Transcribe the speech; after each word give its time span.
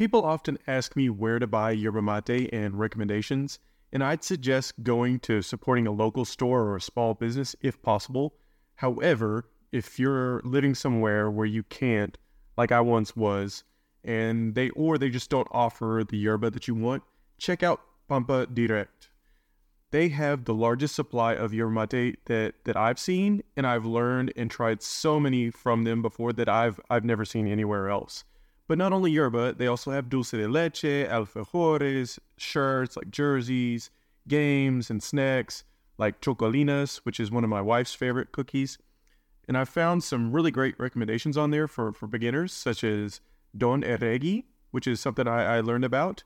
People 0.00 0.24
often 0.24 0.58
ask 0.66 0.96
me 0.96 1.10
where 1.10 1.38
to 1.38 1.46
buy 1.46 1.72
yerba 1.72 2.00
mate 2.00 2.48
and 2.54 2.78
recommendations, 2.78 3.58
and 3.92 4.02
I'd 4.02 4.24
suggest 4.24 4.82
going 4.82 5.20
to 5.20 5.42
supporting 5.42 5.86
a 5.86 5.90
local 5.90 6.24
store 6.24 6.62
or 6.62 6.76
a 6.76 6.80
small 6.80 7.12
business 7.12 7.54
if 7.60 7.82
possible. 7.82 8.32
However, 8.76 9.50
if 9.72 9.98
you're 9.98 10.40
living 10.42 10.74
somewhere 10.74 11.30
where 11.30 11.44
you 11.44 11.64
can't, 11.64 12.16
like 12.56 12.72
I 12.72 12.80
once 12.80 13.14
was, 13.14 13.62
and 14.02 14.54
they 14.54 14.70
or 14.70 14.96
they 14.96 15.10
just 15.10 15.28
don't 15.28 15.48
offer 15.50 16.02
the 16.08 16.16
yerba 16.16 16.48
that 16.48 16.66
you 16.66 16.74
want, 16.74 17.02
check 17.36 17.62
out 17.62 17.82
Pampa 18.08 18.46
Direct. 18.46 19.10
They 19.90 20.08
have 20.08 20.46
the 20.46 20.54
largest 20.54 20.94
supply 20.94 21.34
of 21.34 21.52
yerba 21.52 21.72
mate 21.72 22.24
that, 22.24 22.54
that 22.64 22.74
I've 22.74 22.98
seen, 22.98 23.42
and 23.54 23.66
I've 23.66 23.84
learned 23.84 24.32
and 24.34 24.50
tried 24.50 24.82
so 24.82 25.20
many 25.20 25.50
from 25.50 25.84
them 25.84 26.00
before 26.00 26.32
that 26.32 26.48
I've 26.48 26.80
I've 26.88 27.04
never 27.04 27.26
seen 27.26 27.46
anywhere 27.46 27.90
else. 27.90 28.24
But 28.70 28.78
not 28.78 28.92
only 28.92 29.10
yerba, 29.10 29.54
they 29.54 29.66
also 29.66 29.90
have 29.90 30.08
dulce 30.08 30.30
de 30.30 30.46
leche, 30.46 30.84
alfajores, 30.84 32.20
shirts 32.36 32.96
like 32.96 33.10
jerseys, 33.10 33.90
games, 34.28 34.90
and 34.90 35.02
snacks 35.02 35.64
like 35.98 36.20
chocolinas, 36.20 36.98
which 36.98 37.18
is 37.18 37.32
one 37.32 37.42
of 37.42 37.50
my 37.50 37.60
wife's 37.60 37.94
favorite 37.94 38.30
cookies. 38.30 38.78
And 39.48 39.58
I 39.58 39.64
found 39.64 40.04
some 40.04 40.30
really 40.30 40.52
great 40.52 40.78
recommendations 40.78 41.36
on 41.36 41.50
there 41.50 41.66
for, 41.66 41.92
for 41.92 42.06
beginners, 42.06 42.52
such 42.52 42.84
as 42.84 43.20
Don 43.58 43.82
Eregi, 43.82 44.44
which 44.70 44.86
is 44.86 45.00
something 45.00 45.26
I, 45.26 45.56
I 45.56 45.60
learned 45.62 45.84
about 45.84 46.22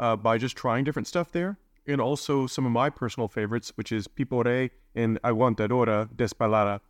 uh, 0.00 0.16
by 0.16 0.38
just 0.38 0.56
trying 0.56 0.84
different 0.84 1.08
stuff 1.08 1.30
there. 1.30 1.58
And 1.86 2.00
also 2.00 2.46
some 2.46 2.64
of 2.64 2.72
my 2.72 2.88
personal 2.88 3.28
favorites, 3.28 3.70
which 3.74 3.92
is 3.92 4.08
Pipore 4.08 4.70
and 4.94 5.20
Aguantadora 5.20 6.08
Despalada. 6.14 6.80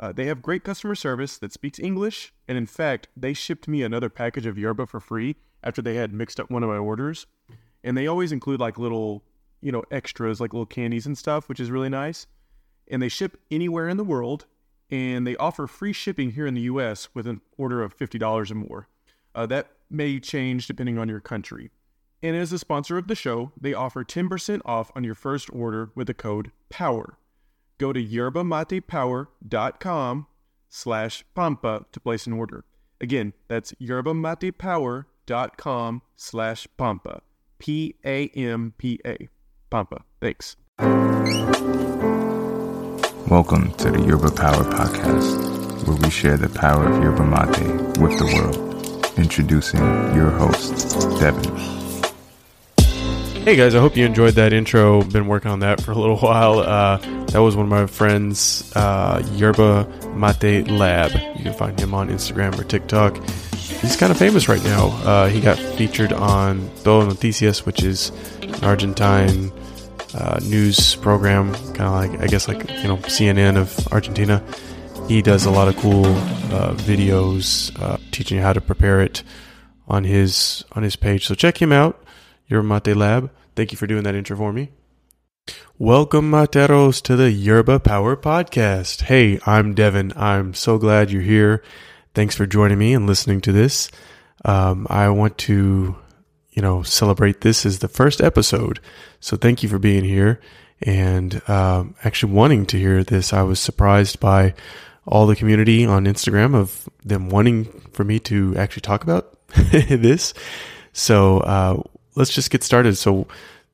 Uh, 0.00 0.12
they 0.12 0.24
have 0.24 0.40
great 0.40 0.64
customer 0.64 0.94
service 0.94 1.36
that 1.36 1.52
speaks 1.52 1.78
English, 1.78 2.32
and 2.48 2.56
in 2.56 2.64
fact, 2.64 3.08
they 3.14 3.34
shipped 3.34 3.68
me 3.68 3.82
another 3.82 4.08
package 4.08 4.46
of 4.46 4.56
yerba 4.56 4.86
for 4.86 4.98
free 4.98 5.36
after 5.62 5.82
they 5.82 5.94
had 5.94 6.10
mixed 6.10 6.40
up 6.40 6.50
one 6.50 6.62
of 6.62 6.70
my 6.70 6.78
orders. 6.78 7.26
And 7.84 7.96
they 7.96 8.06
always 8.06 8.32
include 8.32 8.60
like 8.60 8.78
little, 8.78 9.22
you 9.60 9.70
know, 9.70 9.84
extras 9.90 10.40
like 10.40 10.54
little 10.54 10.64
candies 10.64 11.04
and 11.04 11.18
stuff, 11.18 11.50
which 11.50 11.60
is 11.60 11.70
really 11.70 11.90
nice. 11.90 12.26
And 12.88 13.02
they 13.02 13.10
ship 13.10 13.38
anywhere 13.50 13.90
in 13.90 13.98
the 13.98 14.04
world, 14.04 14.46
and 14.90 15.26
they 15.26 15.36
offer 15.36 15.66
free 15.66 15.92
shipping 15.92 16.30
here 16.30 16.46
in 16.46 16.54
the 16.54 16.62
U.S. 16.62 17.10
with 17.12 17.26
an 17.26 17.42
order 17.58 17.82
of 17.82 17.92
fifty 17.92 18.18
dollars 18.18 18.50
or 18.50 18.56
more. 18.56 18.88
Uh, 19.34 19.44
that 19.46 19.70
may 19.90 20.18
change 20.18 20.66
depending 20.66 20.98
on 20.98 21.10
your 21.10 21.20
country. 21.20 21.70
And 22.22 22.34
as 22.36 22.52
a 22.52 22.58
sponsor 22.58 22.96
of 22.96 23.06
the 23.06 23.14
show, 23.14 23.52
they 23.58 23.72
offer 23.72 24.04
10% 24.04 24.60
off 24.66 24.92
on 24.94 25.04
your 25.04 25.14
first 25.14 25.48
order 25.52 25.90
with 25.94 26.06
the 26.06 26.12
code 26.12 26.52
POWER 26.68 27.16
go 27.80 27.92
to 27.92 28.04
yerbamatepower.com 28.04 30.26
slash 30.68 31.24
pampa 31.34 31.86
to 31.90 31.98
place 31.98 32.26
an 32.26 32.34
order. 32.34 32.64
Again, 33.00 33.32
that's 33.48 33.72
yerbamatepower.com 33.72 36.02
slash 36.14 36.68
pampa. 36.76 37.22
P-A-M-P-A. 37.58 39.28
Pampa. 39.70 40.04
Thanks. 40.20 40.56
Welcome 43.28 43.72
to 43.74 43.90
the 43.90 44.02
Yerba 44.06 44.30
Power 44.32 44.64
Podcast, 44.64 45.86
where 45.86 45.96
we 45.96 46.10
share 46.10 46.36
the 46.36 46.48
power 46.48 46.86
of 46.86 47.00
yerba 47.02 47.24
mate 47.24 47.98
with 47.98 48.18
the 48.18 48.26
world. 48.34 48.56
Introducing 49.16 49.80
your 50.14 50.30
host, 50.30 50.98
Devin. 51.20 51.79
Hey 53.42 53.56
guys, 53.56 53.74
I 53.74 53.80
hope 53.80 53.96
you 53.96 54.04
enjoyed 54.04 54.34
that 54.34 54.52
intro. 54.52 55.02
Been 55.02 55.26
working 55.26 55.50
on 55.50 55.60
that 55.60 55.80
for 55.80 55.92
a 55.92 55.94
little 55.94 56.18
while. 56.18 56.58
Uh, 56.58 56.98
that 57.28 57.38
was 57.38 57.56
one 57.56 57.64
of 57.64 57.70
my 57.70 57.86
friends, 57.86 58.70
uh, 58.76 59.26
Yerba 59.32 59.86
Mate 60.14 60.68
Lab. 60.68 61.12
You 61.38 61.44
can 61.44 61.54
find 61.54 61.80
him 61.80 61.94
on 61.94 62.10
Instagram 62.10 62.58
or 62.58 62.64
TikTok. 62.64 63.16
He's 63.54 63.96
kind 63.96 64.12
of 64.12 64.18
famous 64.18 64.46
right 64.46 64.62
now. 64.62 64.88
Uh, 64.88 65.28
he 65.28 65.40
got 65.40 65.58
featured 65.58 66.12
on 66.12 66.68
Todo 66.84 67.08
Noticias, 67.08 67.64
which 67.64 67.82
is 67.82 68.12
an 68.42 68.62
Argentine 68.62 69.50
uh, 70.12 70.38
news 70.42 70.96
program, 70.96 71.54
kind 71.72 71.80
of 71.80 71.92
like 71.92 72.20
I 72.20 72.26
guess 72.26 72.46
like 72.46 72.68
you 72.68 72.88
know 72.88 72.98
CNN 72.98 73.56
of 73.56 73.90
Argentina. 73.90 74.44
He 75.08 75.22
does 75.22 75.46
a 75.46 75.50
lot 75.50 75.66
of 75.66 75.78
cool 75.78 76.04
uh, 76.04 76.74
videos 76.74 77.72
uh, 77.82 77.96
teaching 78.10 78.36
you 78.36 78.42
how 78.42 78.52
to 78.52 78.60
prepare 78.60 79.00
it 79.00 79.22
on 79.88 80.04
his 80.04 80.62
on 80.72 80.82
his 80.82 80.94
page. 80.94 81.26
So 81.26 81.34
check 81.34 81.60
him 81.60 81.72
out. 81.72 82.04
Yerba 82.50 82.66
Mate 82.66 82.96
Lab. 82.96 83.30
Thank 83.54 83.70
you 83.70 83.78
for 83.78 83.86
doing 83.86 84.02
that 84.02 84.16
intro 84.16 84.36
for 84.36 84.52
me. 84.52 84.72
Welcome, 85.78 86.32
Materos, 86.32 87.00
to 87.02 87.14
the 87.14 87.30
Yerba 87.30 87.78
Power 87.78 88.16
Podcast. 88.16 89.02
Hey, 89.02 89.38
I'm 89.46 89.72
Devin. 89.72 90.12
I'm 90.16 90.52
so 90.54 90.76
glad 90.76 91.12
you're 91.12 91.22
here. 91.22 91.62
Thanks 92.12 92.34
for 92.34 92.46
joining 92.46 92.78
me 92.78 92.92
and 92.92 93.06
listening 93.06 93.40
to 93.42 93.52
this. 93.52 93.88
Um, 94.44 94.88
I 94.90 95.10
want 95.10 95.38
to, 95.38 95.94
you 96.50 96.60
know, 96.60 96.82
celebrate 96.82 97.42
this 97.42 97.64
as 97.64 97.78
the 97.78 97.88
first 97.88 98.20
episode. 98.20 98.80
So 99.20 99.36
thank 99.36 99.62
you 99.62 99.68
for 99.68 99.78
being 99.78 100.02
here 100.02 100.40
and 100.82 101.48
um, 101.48 101.94
actually 102.02 102.32
wanting 102.32 102.66
to 102.66 102.78
hear 102.78 103.04
this. 103.04 103.32
I 103.32 103.42
was 103.42 103.60
surprised 103.60 104.18
by 104.18 104.54
all 105.06 105.28
the 105.28 105.36
community 105.36 105.86
on 105.86 106.04
Instagram 106.04 106.56
of 106.56 106.88
them 107.04 107.28
wanting 107.28 107.66
for 107.92 108.02
me 108.02 108.18
to 108.20 108.56
actually 108.56 108.82
talk 108.82 109.04
about 109.04 109.38
this. 109.70 110.34
So 110.92 111.38
uh, 111.38 111.82
let's 112.14 112.32
just 112.32 112.50
get 112.50 112.62
started. 112.62 112.96
So, 112.96 113.26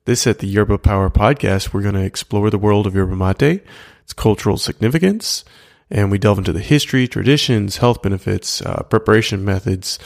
this 0.05 0.25
at 0.25 0.39
the 0.39 0.47
Yerba 0.47 0.77
Power 0.77 1.09
podcast, 1.09 1.73
we're 1.73 1.81
going 1.81 1.95
to 1.95 2.03
explore 2.03 2.49
the 2.49 2.57
world 2.57 2.87
of 2.87 2.95
yerba 2.95 3.15
mate, 3.15 3.63
its 4.03 4.13
cultural 4.13 4.57
significance, 4.57 5.43
and 5.89 6.09
we 6.09 6.17
delve 6.17 6.37
into 6.37 6.53
the 6.53 6.61
history, 6.61 7.07
traditions, 7.07 7.77
health 7.77 8.01
benefits, 8.01 8.61
uh, 8.61 8.83
preparation 8.83 9.43
methods 9.43 9.99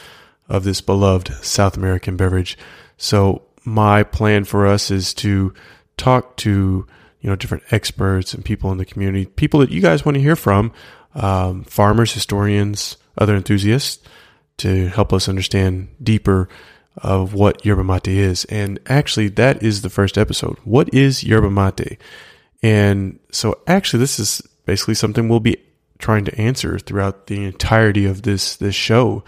of 0.49 0.63
this 0.63 0.81
beloved 0.81 1.31
South 1.43 1.77
American 1.77 2.17
beverage. 2.17 2.57
So, 2.97 3.43
my 3.63 4.03
plan 4.03 4.43
for 4.43 4.65
us 4.65 4.89
is 4.89 5.13
to 5.15 5.53
talk 5.97 6.35
to 6.37 6.87
you 7.19 7.29
know 7.29 7.35
different 7.35 7.63
experts 7.71 8.33
and 8.33 8.43
people 8.43 8.71
in 8.71 8.77
the 8.77 8.85
community, 8.85 9.25
people 9.25 9.59
that 9.59 9.71
you 9.71 9.81
guys 9.81 10.03
want 10.03 10.15
to 10.15 10.21
hear 10.21 10.35
from, 10.35 10.71
um, 11.13 11.63
farmers, 11.63 12.13
historians, 12.13 12.97
other 13.17 13.35
enthusiasts, 13.35 14.03
to 14.57 14.87
help 14.87 15.13
us 15.13 15.29
understand 15.29 15.89
deeper 16.01 16.49
of 16.97 17.33
what 17.33 17.65
yerba 17.65 17.83
mate 17.83 18.07
is. 18.07 18.45
And 18.45 18.79
actually, 18.87 19.29
that 19.29 19.63
is 19.63 19.81
the 19.81 19.89
first 19.89 20.17
episode. 20.17 20.57
What 20.63 20.93
is 20.93 21.23
yerba 21.23 21.49
mate? 21.49 21.99
And 22.61 23.19
so, 23.31 23.59
actually, 23.67 23.99
this 23.99 24.19
is 24.19 24.41
basically 24.65 24.95
something 24.95 25.27
we'll 25.27 25.39
be 25.39 25.57
trying 25.99 26.25
to 26.25 26.39
answer 26.39 26.79
throughout 26.79 27.27
the 27.27 27.43
entirety 27.45 28.05
of 28.05 28.23
this 28.23 28.55
this 28.57 28.75
show, 28.75 29.23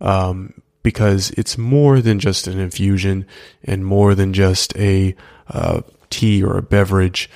um, 0.00 0.54
because 0.82 1.30
it's 1.32 1.58
more 1.58 2.00
than 2.00 2.18
just 2.18 2.46
an 2.46 2.58
infusion 2.58 3.26
and 3.64 3.84
more 3.84 4.14
than 4.14 4.32
just 4.32 4.76
a 4.76 5.14
uh, 5.48 5.82
tea 6.10 6.42
or 6.42 6.56
a 6.56 6.62
beverage, 6.62 7.28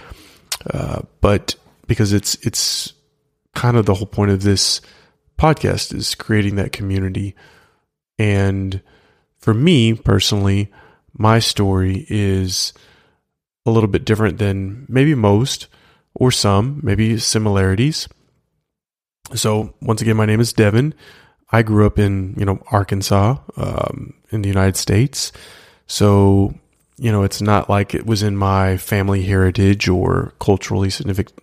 uh, 0.73 1.03
but 1.21 1.55
because 1.87 2.13
it's 2.13 2.35
it's 2.47 2.93
kind 3.55 3.77
of 3.77 3.87
the 3.87 3.95
whole 3.95 4.07
point 4.07 4.31
of 4.31 4.43
this 4.43 4.81
podcast 5.39 5.95
is 5.95 6.15
creating 6.15 6.57
that 6.57 6.73
community 6.73 7.35
and 8.19 8.81
for 9.39 9.55
me 9.55 9.95
personally, 9.95 10.71
my 11.17 11.39
story 11.39 12.07
is 12.09 12.73
a 13.67 13.71
little 13.71 13.89
bit 13.89 14.05
different 14.05 14.39
than 14.39 14.87
maybe 14.89 15.15
most 15.15 15.67
or 16.15 16.31
some, 16.31 16.81
maybe 16.83 17.19
similarities. 17.19 18.09
So, 19.35 19.75
once 19.83 20.01
again, 20.01 20.17
my 20.17 20.27
name 20.27 20.41
is 20.41 20.53
Devin. 20.53 20.95
I 21.51 21.63
grew 21.63 21.87
up 21.87 21.99
in, 21.99 22.35
you 22.39 22.45
know, 22.45 22.63
Arkansas, 22.71 23.37
um, 23.57 24.15
in 24.31 24.43
the 24.43 24.49
United 24.49 24.77
States. 24.77 25.33
So, 25.87 26.55
you 26.97 27.13
know, 27.13 27.23
it's 27.23 27.41
not 27.41 27.71
like 27.71 27.95
it 27.95 28.07
was 28.07 28.23
in 28.23 28.37
my 28.37 28.77
family 28.77 29.23
heritage 29.23 29.89
or 29.89 30.35
culturally 30.41 30.91
significant, 30.91 31.39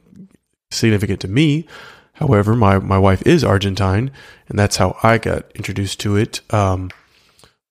significant 0.71 1.21
to 1.21 1.27
me. 1.27 1.67
However, 2.13 2.55
my, 2.55 2.79
my 2.79 2.97
wife 2.97 3.25
is 3.25 3.43
Argentine, 3.43 4.11
and 4.47 4.57
that's 4.57 4.77
how 4.77 4.97
I 5.03 5.17
got 5.17 5.51
introduced 5.53 5.99
to 6.01 6.15
it. 6.15 6.41
Um, 6.53 6.91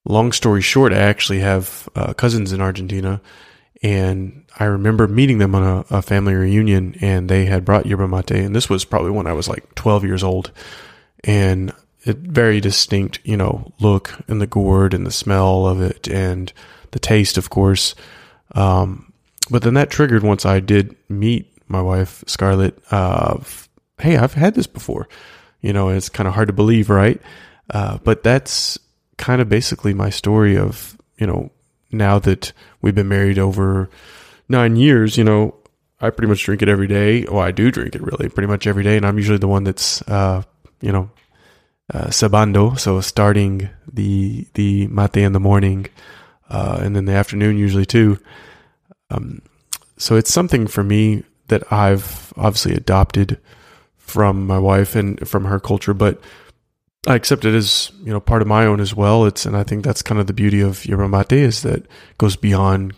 long 0.04 0.32
story 0.32 0.60
short, 0.60 0.92
I 0.92 0.98
actually 0.98 1.40
have 1.40 1.88
uh, 1.94 2.12
cousins 2.14 2.52
in 2.52 2.60
Argentina, 2.60 3.20
and 3.82 4.44
I 4.58 4.64
remember 4.64 5.08
meeting 5.08 5.38
them 5.38 5.54
on 5.54 5.62
a, 5.62 5.96
a, 5.96 6.02
family 6.02 6.34
reunion, 6.34 6.96
and 7.00 7.28
they 7.28 7.46
had 7.46 7.64
brought 7.64 7.86
yerba 7.86 8.08
mate, 8.08 8.30
and 8.30 8.54
this 8.54 8.68
was 8.68 8.84
probably 8.84 9.10
when 9.10 9.26
I 9.26 9.32
was 9.32 9.48
like 9.48 9.74
12 9.74 10.04
years 10.04 10.22
old, 10.22 10.50
and 11.22 11.72
it 12.02 12.18
very 12.18 12.60
distinct, 12.60 13.20
you 13.24 13.36
know, 13.36 13.72
look 13.80 14.18
in 14.28 14.38
the 14.38 14.46
gourd 14.46 14.94
and 14.94 15.06
the 15.06 15.10
smell 15.10 15.66
of 15.66 15.80
it, 15.80 16.08
and 16.08 16.52
the 16.90 16.98
taste, 16.98 17.38
of 17.38 17.50
course. 17.50 17.94
Um, 18.54 19.12
but 19.50 19.62
then 19.62 19.74
that 19.74 19.90
triggered 19.90 20.22
once 20.22 20.46
I 20.46 20.60
did 20.60 20.96
meet 21.08 21.50
my 21.68 21.82
wife 21.82 22.22
Scarlett. 22.26 22.78
Uh, 22.90 23.38
hey, 23.98 24.16
I've 24.16 24.34
had 24.34 24.54
this 24.54 24.66
before. 24.66 25.08
You 25.60 25.72
know, 25.72 25.88
it's 25.88 26.08
kind 26.08 26.28
of 26.28 26.34
hard 26.34 26.48
to 26.48 26.54
believe, 26.54 26.90
right? 26.90 27.20
Uh, 27.70 27.98
but 27.98 28.22
that's 28.22 28.78
kind 29.16 29.40
of 29.40 29.48
basically 29.48 29.94
my 29.94 30.10
story 30.10 30.56
of, 30.56 30.96
you 31.18 31.26
know, 31.26 31.50
now 31.90 32.18
that 32.18 32.52
we've 32.82 32.94
been 32.94 33.08
married 33.08 33.38
over 33.38 33.88
nine 34.48 34.76
years, 34.76 35.16
you 35.16 35.24
know, 35.24 35.54
I 36.00 36.10
pretty 36.10 36.28
much 36.28 36.42
drink 36.44 36.62
it 36.62 36.68
every 36.68 36.88
day. 36.88 37.24
Well, 37.24 37.40
I 37.40 37.50
do 37.50 37.70
drink 37.70 37.94
it 37.94 38.02
really 38.02 38.28
pretty 38.28 38.48
much 38.48 38.66
every 38.66 38.82
day. 38.82 38.96
And 38.96 39.06
I'm 39.06 39.16
usually 39.16 39.38
the 39.38 39.48
one 39.48 39.64
that's, 39.64 40.02
uh, 40.02 40.42
you 40.80 40.92
know, 40.92 41.10
uh, 41.92 42.06
cebando, 42.06 42.78
so 42.78 43.00
starting 43.00 43.68
the 43.92 44.46
the 44.54 44.86
mate 44.86 45.16
in 45.16 45.32
the 45.32 45.40
morning, 45.40 45.86
uh, 46.48 46.78
and 46.80 46.96
then 46.96 47.04
the 47.04 47.12
afternoon 47.12 47.58
usually 47.58 47.84
too. 47.84 48.18
Um, 49.10 49.42
so 49.98 50.16
it's 50.16 50.32
something 50.32 50.66
for 50.66 50.82
me 50.82 51.24
that 51.48 51.70
I've 51.70 52.32
obviously 52.36 52.74
adopted 52.74 53.38
from 53.98 54.46
my 54.46 54.58
wife 54.58 54.96
and 54.96 55.28
from 55.28 55.44
her 55.44 55.60
culture, 55.60 55.94
but 55.94 56.20
I 57.06 57.14
accept 57.14 57.44
it 57.44 57.54
as 57.54 57.92
you 58.02 58.12
know 58.12 58.20
part 58.20 58.42
of 58.42 58.48
my 58.48 58.64
own 58.66 58.80
as 58.80 58.94
well. 58.94 59.26
It's 59.26 59.44
and 59.44 59.56
I 59.56 59.62
think 59.62 59.84
that's 59.84 60.02
kind 60.02 60.20
of 60.20 60.26
the 60.26 60.32
beauty 60.32 60.60
of 60.60 60.84
yerba 60.86 61.08
mate 61.08 61.32
is 61.32 61.62
that 61.62 61.76
it 61.76 61.90
goes 62.18 62.36
beyond 62.36 62.94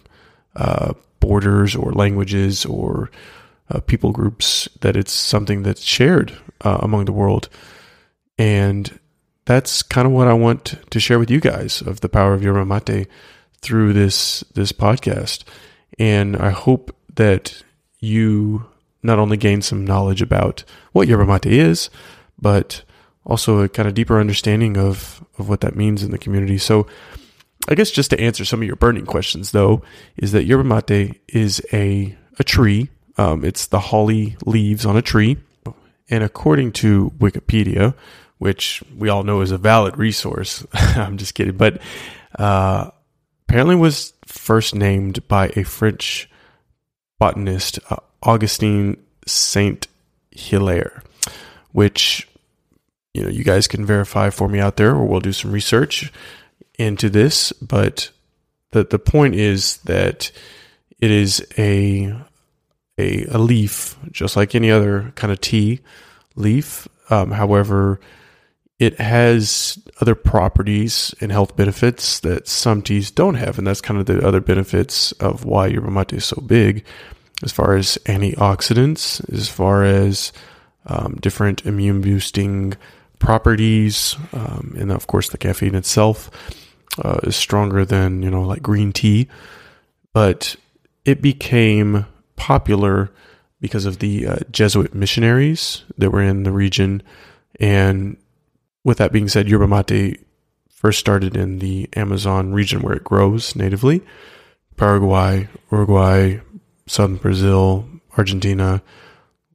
uh, 0.55 0.95
borders 1.21 1.75
or 1.75 1.93
languages 1.93 2.65
or 2.65 3.11
uh, 3.71 3.81
people 3.81 4.13
groups. 4.13 4.69
That 4.81 4.97
it's 4.97 5.13
something 5.13 5.63
that's 5.63 5.83
shared 5.83 6.37
uh, 6.61 6.79
among 6.81 7.07
the 7.07 7.13
world, 7.13 7.49
and 8.39 8.99
that's 9.45 9.83
kind 9.83 10.07
of 10.07 10.13
what 10.13 10.29
I 10.29 10.35
want 10.35 10.79
to 10.91 11.01
share 11.01 11.19
with 11.19 11.31
you 11.31 11.41
guys 11.41 11.81
of 11.81 12.01
the 12.01 12.09
power 12.09 12.33
of 12.33 12.43
yerba 12.43 12.65
mate 12.65 13.09
through 13.61 13.93
this 13.93 14.45
this 14.55 14.73
podcast. 14.73 15.43
And 15.99 16.37
I 16.37 16.51
hope 16.51 16.95
that 17.15 17.63
you 17.99 18.67
not 19.03 19.19
only 19.19 19.37
gain 19.37 19.63
some 19.63 19.85
knowledge 19.85 20.23
about 20.23 20.63
what 20.93 21.09
yerba 21.09 21.27
mate 21.27 21.47
is, 21.47 21.91
but 22.39 22.83
also 23.27 23.59
a 23.59 23.69
kind 23.69 23.89
of 23.89 23.95
deeper 23.95 24.19
understanding 24.19 24.79
of, 24.79 25.23
of 25.39 25.49
what 25.49 25.61
that 25.61 25.77
means 25.77 26.03
in 26.03 26.13
the 26.13 26.19
community. 26.19 26.57
So, 26.57 26.87
I 27.69 27.75
guess 27.75 27.91
just 27.91 28.11
to 28.11 28.21
answer 28.21 28.45
some 28.45 28.61
of 28.61 28.67
your 28.67 28.77
burning 28.77 29.07
questions, 29.07 29.51
though, 29.51 29.83
is 30.17 30.33
that 30.33 30.45
yerba 30.45 30.63
mate 30.63 31.21
is 31.29 31.61
a, 31.73 32.17
a 32.39 32.45
tree. 32.45 32.91
Um, 33.19 33.45
it's 33.45 33.67
the 33.67 33.81
holly 33.81 34.37
leaves 34.47 34.87
on 34.87 34.97
a 34.97 35.03
tree. 35.03 35.39
And 36.09 36.23
according 36.23 36.73
to 36.73 37.13
Wikipedia, 37.19 37.95
which 38.39 38.85
we 38.97 39.09
all 39.09 39.25
know 39.25 39.41
is 39.41 39.51
a 39.51 39.59
valid 39.59 39.99
resource, 39.99 40.65
I'm 40.73 41.17
just 41.17 41.35
kidding, 41.35 41.57
but 41.57 41.81
uh, 42.39 42.91
apparently 43.49 43.75
was 43.75 44.13
first 44.27 44.75
named 44.75 45.27
by 45.27 45.51
a 45.57 45.65
French 45.65 46.31
botanist, 47.19 47.81
uh, 47.91 47.97
Augustin 48.23 49.03
Saint 49.27 49.89
Hilaire, 50.31 51.03
which 51.73 52.29
you 53.17 53.23
know 53.23 53.31
you 53.31 53.45
guys 53.45 53.67
can 53.67 53.85
verify 53.87 54.31
for 54.31 54.49
me 54.49 54.61
out 54.61 54.77
there, 54.77 54.95
or 54.95 55.05
we'll 55.07 55.21
do 55.21 55.33
some 55.33 55.51
research 55.51 56.13
into 56.79 57.09
this. 57.09 57.53
But 57.53 58.11
the 58.73 58.85
the 58.85 58.99
point 58.99 59.35
is 59.35 59.79
that 59.79 60.31
it 61.01 61.11
is 61.11 61.47
a 61.57 62.15
a, 62.99 63.25
a 63.27 63.39
leaf, 63.39 63.97
just 64.11 64.37
like 64.37 64.55
any 64.55 64.71
other 64.71 65.13
kind 65.17 65.33
of 65.33 65.41
tea 65.41 65.81
leaf. 66.35 66.89
Um, 67.09 67.31
however, 67.31 68.01
it 68.79 69.01
has 69.01 69.79
other 70.01 70.15
properties 70.15 71.15
and 71.21 71.33
health 71.33 71.57
benefits 71.57 72.21
that 72.21 72.49
some 72.49 72.83
teas 72.83 73.11
don't 73.11 73.35
have, 73.35 73.59
and 73.59 73.67
that's 73.67 73.81
kind 73.81 73.99
of 73.99 74.07
the 74.07 74.27
other 74.27 74.41
benefits 74.41 75.13
of 75.13 75.45
why 75.45 75.69
yerba 75.69 75.91
mate 75.91 76.13
is 76.13 76.25
so 76.25 76.43
big, 76.43 76.85
as 77.43 77.53
far 77.53 77.75
as 77.77 77.99
antioxidants, 78.05 79.27
as 79.33 79.49
far 79.49 79.85
as 79.85 80.33
um, 80.87 81.17
different 81.21 81.65
immune 81.65 82.01
boosting 82.01 82.75
properties, 83.19 84.17
um, 84.33 84.75
and 84.79 84.93
of 84.93 85.07
course 85.07 85.29
the 85.29 85.39
caffeine 85.39 85.75
itself 85.75 86.31
uh, 87.03 87.19
is 87.23 87.37
stronger 87.37 87.85
than 87.85 88.23
you 88.23 88.31
know 88.31 88.43
like 88.43 88.63
green 88.63 88.93
tea, 88.93 89.29
but 90.13 90.57
it 91.05 91.23
became 91.23 92.07
popular 92.37 93.11
because 93.61 93.87
of 93.87 93.99
the 93.99 94.27
uh, 94.27 94.37
Jesuit 94.51 94.95
missionaries 94.95 95.85
that 95.99 96.11
were 96.11 96.23
in 96.23 96.43
the 96.43 96.53
region, 96.53 97.03
and 97.59 98.17
with 98.85 98.99
that 98.99 99.13
being 99.13 99.29
said, 99.29 99.49
yerba 99.49 99.67
mate 99.67 100.21
first 100.69 100.99
started 100.99 101.37
in 101.37 101.59
the 101.59 101.89
Amazon 101.97 102.53
region 102.53 102.83
where 102.83 102.95
it 102.95 103.03
grows 103.03 103.57
natively, 103.57 104.03
Paraguay, 104.77 105.49
Uruguay, 105.73 106.39
southern 106.87 107.17
Brazil, 107.17 107.89
Argentina, 108.17 108.83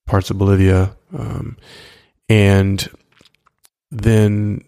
parts 0.05 0.29
of 0.29 0.37
Bolivia, 0.37 0.95
um, 1.17 1.57
and 2.27 2.89
then 3.91 4.63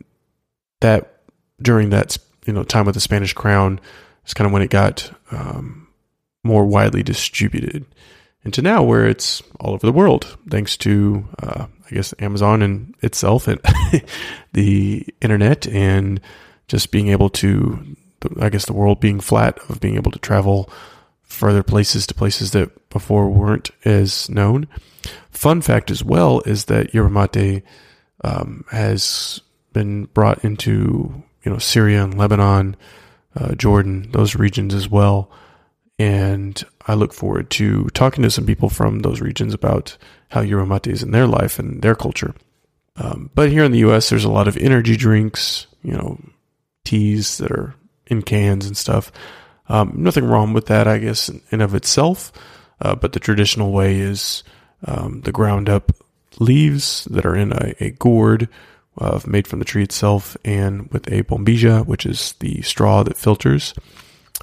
that 0.81 1.21
during 1.61 1.89
that 1.91 2.17
you 2.45 2.53
know 2.53 2.63
time 2.63 2.85
with 2.85 2.95
the 2.95 3.01
Spanish 3.01 3.33
crown 3.33 3.79
is 4.25 4.33
kind 4.33 4.45
of 4.45 4.51
when 4.51 4.61
it 4.61 4.69
got 4.69 5.11
um, 5.31 5.87
more 6.43 6.65
widely 6.65 7.03
distributed 7.03 7.85
into 8.43 8.61
now 8.61 8.83
where 8.83 9.07
it's 9.07 9.41
all 9.59 9.73
over 9.73 9.85
the 9.85 9.93
world 9.93 10.37
thanks 10.49 10.75
to 10.77 11.27
uh, 11.41 11.65
I 11.89 11.95
guess 11.95 12.13
Amazon 12.19 12.61
and 12.61 12.95
itself 13.01 13.47
and 13.47 13.61
the 14.53 15.07
internet 15.21 15.67
and 15.67 16.19
just 16.67 16.91
being 16.91 17.07
able 17.07 17.29
to 17.29 17.95
I 18.39 18.49
guess 18.49 18.65
the 18.65 18.73
world 18.73 18.99
being 18.99 19.19
flat 19.19 19.57
of 19.69 19.79
being 19.79 19.95
able 19.95 20.11
to 20.11 20.19
travel 20.19 20.69
further 21.23 21.63
places 21.63 22.05
to 22.07 22.13
places 22.13 22.51
that 22.51 22.89
before 22.89 23.29
weren't 23.29 23.71
as 23.83 24.29
known. 24.29 24.67
Fun 25.31 25.61
fact 25.61 25.89
as 25.89 26.03
well 26.03 26.41
is 26.45 26.65
that 26.65 26.93
yerba 26.93 27.09
mate 27.09 27.63
um, 28.23 28.65
has 28.71 29.41
been 29.73 30.05
brought 30.05 30.43
into 30.43 31.23
you 31.43 31.51
know 31.51 31.57
Syria 31.57 32.03
and 32.03 32.17
Lebanon, 32.17 32.75
uh, 33.35 33.55
Jordan, 33.55 34.09
those 34.11 34.35
regions 34.35 34.73
as 34.73 34.89
well. 34.89 35.29
And 35.99 36.61
I 36.87 36.95
look 36.95 37.13
forward 37.13 37.49
to 37.51 37.85
talking 37.89 38.23
to 38.23 38.31
some 38.31 38.45
people 38.45 38.69
from 38.69 38.99
those 38.99 39.21
regions 39.21 39.53
about 39.53 39.97
how 40.29 40.41
yerba 40.41 40.81
is 40.89 41.03
in 41.03 41.11
their 41.11 41.27
life 41.27 41.59
and 41.59 41.81
their 41.81 41.95
culture. 41.95 42.33
Um, 42.95 43.29
but 43.35 43.49
here 43.49 43.63
in 43.63 43.71
the 43.71 43.79
U.S., 43.79 44.09
there's 44.09 44.25
a 44.25 44.31
lot 44.31 44.47
of 44.47 44.57
energy 44.57 44.95
drinks, 44.95 45.67
you 45.83 45.93
know, 45.93 46.19
teas 46.83 47.37
that 47.37 47.51
are 47.51 47.75
in 48.07 48.21
cans 48.21 48.65
and 48.65 48.75
stuff. 48.75 49.11
Um, 49.69 49.93
nothing 49.95 50.25
wrong 50.25 50.53
with 50.53 50.67
that, 50.67 50.87
I 50.87 50.97
guess, 50.97 51.29
in, 51.29 51.41
in 51.51 51.61
of 51.61 51.73
itself. 51.73 52.31
Uh, 52.81 52.95
but 52.95 53.13
the 53.13 53.19
traditional 53.19 53.71
way 53.71 53.99
is 53.99 54.43
um, 54.85 55.21
the 55.21 55.31
ground 55.31 55.69
up 55.69 55.91
leaves 56.39 57.05
that 57.05 57.25
are 57.25 57.35
in 57.35 57.51
a, 57.51 57.73
a 57.79 57.91
gourd 57.91 58.49
uh, 58.97 59.19
made 59.25 59.47
from 59.47 59.59
the 59.59 59.65
tree 59.65 59.83
itself 59.83 60.37
and 60.45 60.91
with 60.91 61.07
a 61.11 61.23
bombilla, 61.23 61.85
which 61.85 62.05
is 62.05 62.33
the 62.39 62.61
straw 62.61 63.03
that 63.03 63.17
filters. 63.17 63.73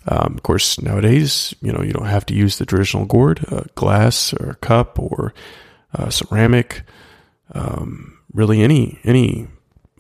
Um, 0.09 0.35
of 0.35 0.43
course, 0.43 0.81
nowadays, 0.81 1.55
you 1.61 1.73
know, 1.73 1.83
you 1.83 1.93
don't 1.93 2.07
have 2.07 2.27
to 2.27 2.35
use 2.35 2.59
the 2.59 2.67
traditional 2.67 3.05
gourd, 3.05 3.45
uh, 3.49 3.65
glass 3.75 4.33
or 4.35 4.51
a 4.51 4.57
cup 4.57 4.99
or 4.99 5.35
uh, 5.95 6.11
ceramic. 6.11 6.83
Um, 7.53 8.19
really, 8.33 8.63
any 8.63 8.99
any 9.05 9.49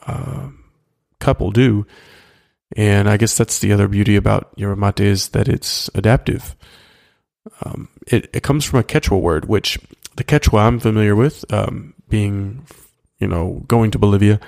uh, 0.06 0.48
cup 1.18 1.40
will 1.40 1.50
do. 1.50 1.86
And 2.76 3.08
I 3.08 3.16
guess 3.16 3.36
that's 3.36 3.58
the 3.58 3.72
other 3.72 3.88
beauty 3.88 4.16
about 4.16 4.52
yerba 4.56 4.76
mate 4.76 5.00
is 5.00 5.30
that 5.30 5.48
it's 5.48 5.90
adaptive. 5.94 6.54
Um, 7.62 7.88
it, 8.06 8.30
it 8.32 8.42
comes 8.42 8.64
from 8.64 8.78
a 8.78 8.84
Quechua 8.84 9.20
word, 9.20 9.46
which 9.46 9.78
the 10.20 10.24
Quechua 10.24 10.60
I'm 10.60 10.78
familiar 10.78 11.16
with, 11.16 11.50
um, 11.50 11.94
being, 12.10 12.66
you 13.20 13.26
know, 13.26 13.64
going 13.66 13.90
to 13.92 13.98
Bolivia. 13.98 14.38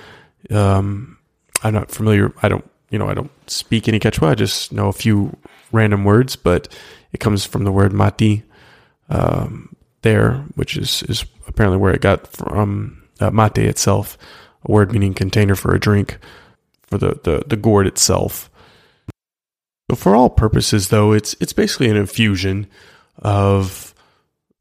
Um, 0.51 1.17
I'm 1.63 1.73
not 1.73 1.91
familiar. 1.91 2.31
I 2.43 2.49
don't, 2.51 2.69
you 2.91 2.99
know, 2.99 3.09
I 3.09 3.15
don't 3.15 3.31
speak 3.47 3.89
any 3.89 3.99
Quechua. 3.99 4.29
I 4.29 4.35
just 4.35 4.71
know 4.71 4.89
a 4.89 4.93
few 4.93 5.35
random 5.73 6.05
words, 6.05 6.37
but 6.37 6.69
it 7.15 7.21
comes 7.21 7.47
from 7.47 7.65
the 7.65 7.73
word 7.73 7.95
mati, 7.95 8.43
um, 9.09 9.75
there, 10.03 10.45
which 10.57 10.77
is, 10.77 11.05
is 11.05 11.25
apparently 11.47 11.79
where 11.79 11.95
it 11.95 12.03
got 12.03 12.27
from 12.27 13.03
uh, 13.21 13.31
mate 13.31 13.57
itself, 13.57 14.19
a 14.69 14.71
word 14.71 14.93
meaning 14.93 15.15
container 15.15 15.55
for 15.55 15.75
a 15.75 15.81
drink 15.81 16.19
for 16.83 16.99
the, 16.99 17.19
the, 17.25 17.45
the 17.47 17.57
gourd 17.57 17.87
itself. 17.87 18.51
So 19.91 19.97
for 19.97 20.15
all 20.15 20.29
purposes, 20.29 20.91
though, 20.91 21.13
it's 21.13 21.35
it's 21.41 21.53
basically 21.53 21.89
an 21.89 21.97
infusion 21.97 22.67
of 23.19 23.92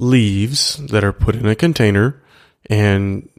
leaves 0.01 0.77
that 0.88 1.03
are 1.03 1.13
put 1.13 1.36
in 1.36 1.46
a 1.46 1.55
container 1.55 2.22
and 2.70 3.29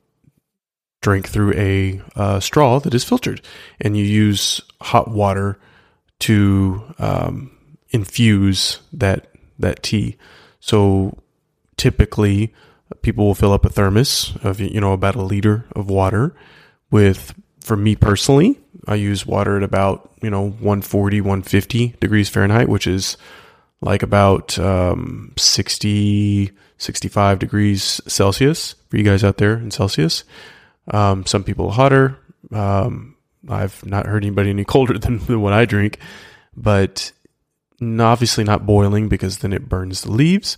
drink 1.03 1.29
through 1.29 1.53
a 1.55 2.01
uh, 2.17 2.41
straw 2.41 2.79
that 2.79 2.95
is 2.95 3.05
filtered, 3.05 3.43
and 3.81 3.97
you 3.97 4.05
use 4.05 4.61
hot 4.81 5.11
water 5.11 5.59
to 6.21 6.83
um, 6.99 7.51
infuse 7.91 8.81
that 8.93 9.29
that 9.59 9.83
tea. 9.83 10.17
So 10.61 11.19
typically, 11.77 12.55
people 13.03 13.27
will 13.27 13.35
fill 13.35 13.53
up 13.53 13.65
a 13.65 13.69
thermos 13.69 14.37
of 14.43 14.61
you 14.61 14.81
know 14.81 14.93
about 14.93 15.17
a 15.17 15.23
liter 15.23 15.67
of 15.75 15.91
water 15.91 16.35
with 16.91 17.35
for 17.61 17.77
me 17.77 17.97
personally, 17.97 18.59
I 18.87 18.97
use 18.97 19.27
water 19.27 19.57
at 19.57 19.63
about, 19.63 20.11
you 20.21 20.31
know, 20.31 20.43
140, 20.43 21.21
150 21.21 21.95
degrees 22.01 22.29
Fahrenheit, 22.29 22.69
which 22.69 22.87
is 22.87 23.17
like 23.83 24.03
about 24.03 24.59
um, 24.59 25.35
60, 25.37 26.53
65 26.79 27.39
degrees 27.39 28.01
Celsius 28.07 28.77
for 28.89 28.97
you 28.97 29.03
guys 29.03 29.25
out 29.25 29.37
there 29.37 29.55
in 29.55 29.71
Celsius. 29.71 30.25
Um, 30.89 31.27
some 31.27 31.45
people 31.45 31.73
hotter. 31.73 32.17
Um, 32.53 33.17
I've 33.49 33.85
not 33.85 34.07
heard 34.07 34.25
anybody 34.25 34.51
any 34.51 34.65
colder 34.67 34.99
than, 34.99 35.19
what 35.41 35.53
I 35.53 35.65
drink, 35.65 35.99
but 36.57 37.13
obviously 37.83 38.45
not 38.45 38.65
boiling 38.65 39.09
because 39.09 39.39
then 39.39 39.53
it 39.53 39.69
burns 39.69 40.03
the 40.03 40.13
leaves. 40.13 40.57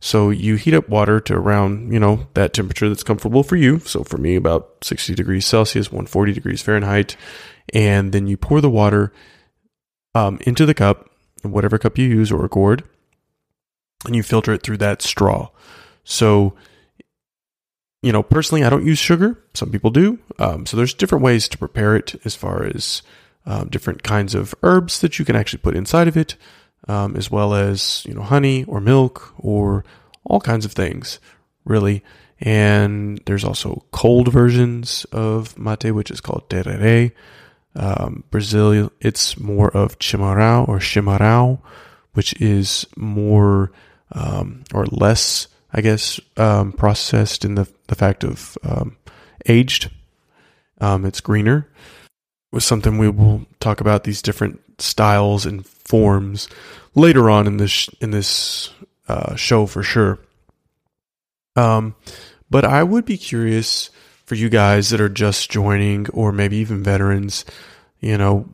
So 0.00 0.30
you 0.30 0.56
heat 0.56 0.74
up 0.74 0.88
water 0.88 1.20
to 1.20 1.34
around, 1.34 1.92
you 1.92 1.98
know, 1.98 2.26
that 2.34 2.52
temperature 2.52 2.88
that's 2.88 3.02
comfortable 3.02 3.42
for 3.42 3.56
you. 3.56 3.78
So 3.80 4.04
for 4.04 4.18
me, 4.18 4.36
about 4.36 4.84
60 4.84 5.14
degrees 5.14 5.46
Celsius, 5.46 5.90
140 5.90 6.32
degrees 6.32 6.62
Fahrenheit. 6.62 7.16
And 7.72 8.12
then 8.12 8.26
you 8.26 8.36
pour 8.36 8.60
the 8.60 8.70
water 8.70 9.12
um, 10.14 10.38
into 10.42 10.66
the 10.66 10.74
cup, 10.74 11.10
whatever 11.42 11.78
cup 11.78 11.98
you 11.98 12.06
use 12.06 12.32
or 12.32 12.44
a 12.44 12.48
gourd, 12.48 12.84
and 14.04 14.16
you 14.16 14.22
filter 14.22 14.52
it 14.52 14.62
through 14.62 14.78
that 14.78 15.02
straw. 15.02 15.48
So, 16.04 16.54
you 18.02 18.12
know, 18.12 18.22
personally, 18.22 18.64
I 18.64 18.70
don't 18.70 18.86
use 18.86 18.98
sugar. 18.98 19.42
Some 19.54 19.70
people 19.70 19.90
do. 19.90 20.18
Um, 20.38 20.66
so 20.66 20.76
there's 20.76 20.94
different 20.94 21.24
ways 21.24 21.48
to 21.48 21.58
prepare 21.58 21.96
it 21.96 22.20
as 22.24 22.34
far 22.34 22.64
as 22.64 23.02
um, 23.44 23.68
different 23.68 24.02
kinds 24.02 24.34
of 24.34 24.54
herbs 24.62 25.00
that 25.00 25.18
you 25.18 25.24
can 25.24 25.36
actually 25.36 25.60
put 25.60 25.76
inside 25.76 26.08
of 26.08 26.16
it 26.16 26.36
um, 26.88 27.16
as 27.16 27.30
well 27.30 27.54
as 27.54 28.04
you 28.06 28.14
know 28.14 28.22
honey 28.22 28.64
or 28.64 28.80
milk 28.80 29.34
or 29.38 29.84
all 30.24 30.40
kinds 30.40 30.64
of 30.64 30.72
things, 30.72 31.20
really. 31.64 32.02
And 32.40 33.20
there's 33.26 33.44
also 33.44 33.84
cold 33.92 34.28
versions 34.32 35.06
of 35.12 35.58
mate, 35.58 35.92
which 35.92 36.10
is 36.10 36.20
called 36.20 36.48
tereré. 36.50 37.12
Um, 37.76 38.24
Brazil, 38.30 38.90
it's 39.00 39.38
more 39.38 39.70
of 39.76 39.98
chimarrão 39.98 40.66
or 40.66 40.78
chimarrão, 40.78 41.60
which 42.14 42.40
is 42.40 42.86
more 42.96 43.70
um, 44.12 44.64
or 44.72 44.86
less, 44.86 45.48
I 45.72 45.82
guess, 45.82 46.18
um, 46.36 46.72
processed 46.72 47.44
in 47.44 47.54
the 47.54 47.68
the 47.88 47.94
fact 47.94 48.24
of 48.24 48.56
um, 48.62 48.96
aged. 49.46 49.90
Um, 50.80 51.04
it's 51.04 51.20
greener. 51.20 51.68
Was 52.52 52.64
something 52.64 52.96
we 52.96 53.08
will 53.08 53.46
talk 53.60 53.80
about 53.80 54.04
these 54.04 54.22
different 54.22 54.60
styles 54.78 55.44
and 55.44 55.66
forms 55.66 56.48
later 56.94 57.28
on 57.28 57.46
in 57.46 57.58
this 57.58 57.88
in 58.00 58.10
this 58.10 58.70
uh, 59.08 59.36
show 59.36 59.66
for 59.66 59.82
sure. 59.82 60.18
Um, 61.56 61.94
but 62.50 62.64
I 62.64 62.82
would 62.82 63.04
be 63.04 63.18
curious 63.18 63.90
for 64.26 64.34
you 64.34 64.48
guys 64.48 64.90
that 64.90 65.00
are 65.00 65.08
just 65.08 65.50
joining, 65.50 66.08
or 66.10 66.32
maybe 66.32 66.56
even 66.58 66.82
veterans. 66.82 67.44
You 68.00 68.18
know, 68.18 68.48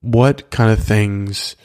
what 0.00 0.50
kind 0.50 0.70
of 0.70 0.84
things 0.84 1.56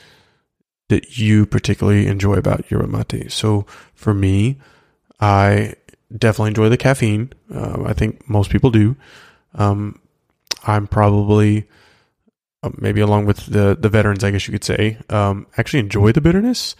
that 0.90 1.18
you 1.18 1.46
particularly 1.46 2.08
enjoy 2.08 2.36
about 2.36 2.72
yerba 2.72 2.88
mate? 2.88 3.32
So 3.32 3.66
for 3.94 4.14
me, 4.14 4.58
I 5.20 5.74
definitely 6.16 6.50
enjoy 6.50 6.70
the 6.70 6.78
caffeine. 6.78 7.34
Uh, 7.54 7.84
I 7.86 7.94
think 7.94 8.30
most 8.30 8.50
people 8.50 8.72
do. 8.72 8.96
Um, 9.56 10.00
I'm 10.66 10.88
probably 10.88 11.68
um, 12.64 12.76
maybe 12.80 13.02
along 13.02 13.26
with 13.26 13.46
the 13.48 13.78
the 13.80 13.90
veterans, 13.90 14.24
I 14.24 14.32
guess 14.32 14.48
you 14.48 14.52
could 14.52 14.64
say, 14.64 14.98
um, 15.10 15.48
actually 15.58 15.80
enjoy 15.80 16.12
the 16.12 16.22
bitterness. 16.22 16.76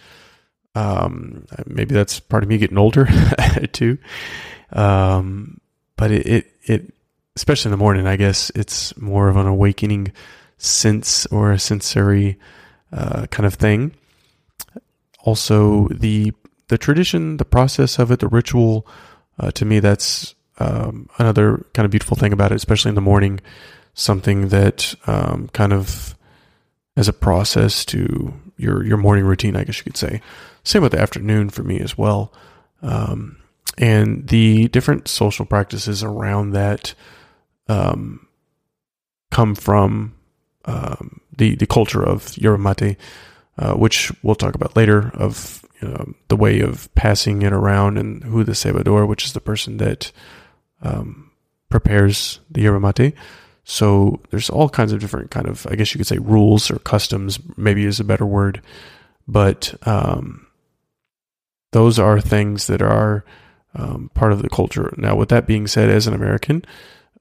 Um, 0.74 1.46
maybe 1.66 1.94
that's 1.94 2.20
part 2.20 2.42
of 2.42 2.48
me 2.48 2.58
getting 2.58 2.78
older 2.78 3.08
too. 3.72 3.98
Um, 4.72 5.60
but 5.96 6.10
it, 6.10 6.26
it, 6.26 6.52
it, 6.68 6.92
especially 7.36 7.68
in 7.68 7.72
the 7.72 7.84
morning, 7.84 8.06
I 8.06 8.16
guess 8.16 8.50
it's 8.54 8.96
more 8.96 9.28
of 9.28 9.36
an 9.36 9.46
awakening 9.46 10.12
sense 10.58 11.26
or 11.26 11.52
a 11.52 11.58
sensory 11.58 12.38
uh, 12.92 13.26
kind 13.26 13.46
of 13.46 13.54
thing. 13.54 13.94
Also, 15.24 15.88
the 15.88 16.32
the 16.68 16.78
tradition, 16.78 17.38
the 17.38 17.44
process 17.44 17.98
of 17.98 18.10
it, 18.10 18.20
the 18.20 18.28
ritual. 18.28 18.86
Uh, 19.38 19.50
to 19.52 19.64
me, 19.64 19.80
that's 19.80 20.34
um, 20.58 21.08
another 21.18 21.64
kind 21.74 21.84
of 21.84 21.90
beautiful 21.90 22.16
thing 22.16 22.32
about 22.32 22.52
it, 22.52 22.56
especially 22.56 22.90
in 22.90 22.94
the 22.94 23.00
morning 23.00 23.40
something 23.94 24.48
that 24.48 24.94
um, 25.06 25.48
kind 25.52 25.72
of 25.72 26.14
as 26.96 27.08
a 27.08 27.12
process 27.12 27.84
to 27.84 28.32
your 28.56 28.84
your 28.84 28.96
morning 28.96 29.24
routine, 29.24 29.56
I 29.56 29.64
guess 29.64 29.78
you 29.78 29.84
could 29.84 29.96
say. 29.96 30.20
Same 30.64 30.82
with 30.82 30.92
the 30.92 31.00
afternoon 31.00 31.50
for 31.50 31.62
me 31.62 31.80
as 31.80 31.96
well. 31.98 32.32
Um, 32.82 33.38
and 33.78 34.28
the 34.28 34.68
different 34.68 35.08
social 35.08 35.46
practices 35.46 36.02
around 36.02 36.50
that 36.50 36.94
um, 37.68 38.26
come 39.30 39.54
from 39.54 40.14
um, 40.64 41.20
the 41.36 41.54
the 41.54 41.66
culture 41.66 42.02
of 42.02 42.36
yerba 42.36 42.58
mate, 42.58 42.96
uh, 43.58 43.74
which 43.74 44.12
we'll 44.22 44.34
talk 44.34 44.54
about 44.54 44.76
later. 44.76 45.10
Of 45.14 45.64
you 45.80 45.88
know, 45.88 46.12
the 46.26 46.36
way 46.36 46.60
of 46.60 46.92
passing 46.94 47.42
it 47.42 47.52
around, 47.52 47.96
and 47.96 48.22
who 48.24 48.44
the 48.44 48.52
cebador, 48.52 49.06
which 49.06 49.24
is 49.24 49.32
the 49.32 49.40
person 49.40 49.76
that 49.78 50.12
um, 50.82 51.30
prepares 51.70 52.40
the 52.50 52.62
yerba 52.62 52.80
mate, 52.80 53.14
so 53.70 54.18
there's 54.30 54.48
all 54.48 54.70
kinds 54.70 54.92
of 54.92 54.98
different 54.98 55.30
kind 55.30 55.46
of, 55.46 55.66
I 55.70 55.74
guess 55.74 55.92
you 55.92 55.98
could 55.98 56.06
say 56.06 56.16
rules 56.16 56.70
or 56.70 56.78
customs, 56.78 57.38
maybe 57.58 57.84
is 57.84 58.00
a 58.00 58.04
better 58.04 58.24
word, 58.24 58.62
but 59.28 59.74
um, 59.86 60.46
those 61.72 61.98
are 61.98 62.18
things 62.18 62.66
that 62.68 62.80
are 62.80 63.26
um, 63.78 64.10
part 64.12 64.32
of 64.32 64.42
the 64.42 64.50
culture. 64.50 64.92
Now, 64.98 65.16
with 65.16 65.30
that 65.30 65.46
being 65.46 65.66
said, 65.66 65.88
as 65.88 66.06
an 66.06 66.14
American, 66.14 66.64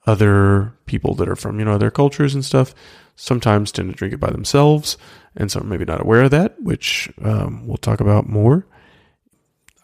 other 0.06 0.74
people 0.86 1.14
that 1.16 1.30
are 1.30 1.36
from 1.36 1.60
you 1.60 1.66
know 1.66 1.74
other 1.74 1.92
cultures 1.92 2.34
and 2.34 2.44
stuff 2.44 2.74
sometimes 3.16 3.72
tend 3.72 3.90
to 3.90 3.96
drink 3.96 4.14
it 4.14 4.20
by 4.20 4.30
themselves, 4.30 4.98
and 5.36 5.52
some 5.52 5.70
maybe 5.70 5.86
not 5.86 6.02
aware 6.02 6.24
of 6.24 6.32
that, 6.32 6.62
which 6.62 7.10
um, 7.24 7.66
we'll 7.68 7.78
talk 7.78 8.00
about 8.00 8.28
more. 8.28 8.66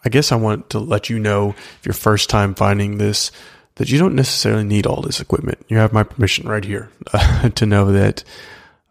I 0.04 0.10
guess 0.10 0.32
I 0.32 0.36
want 0.36 0.70
to 0.70 0.78
let 0.78 1.08
you 1.08 1.18
know 1.18 1.50
if 1.50 1.80
you're 1.84 1.94
first 1.94 2.28
time 2.28 2.54
finding 2.54 2.98
this 2.98 3.30
that 3.76 3.90
you 3.90 3.98
don't 3.98 4.14
necessarily 4.14 4.64
need 4.64 4.86
all 4.86 5.02
this 5.02 5.20
equipment. 5.20 5.58
You 5.68 5.78
have 5.78 5.92
my 5.92 6.04
permission 6.04 6.48
right 6.48 6.64
here 6.64 6.90
uh, 7.12 7.48
to 7.54 7.66
know 7.66 7.92
that 7.92 8.22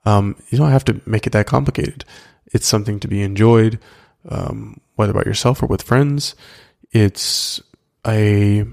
um, 0.06 0.36
you 0.50 0.58
don't 0.58 0.72
have 0.72 0.86
to 0.86 1.02
make 1.06 1.26
it 1.26 1.32
that 1.34 1.48
complicated. 1.48 2.04
It's 2.48 2.68
something 2.68 3.00
to 3.00 3.08
be 3.08 3.22
enjoyed, 3.22 3.80
um, 4.28 4.82
whether 4.96 5.14
by 5.14 5.22
yourself 5.22 5.64
or 5.64 5.68
with 5.68 5.82
friends. 5.82 6.36
It's 6.92 7.62
a 8.06 8.66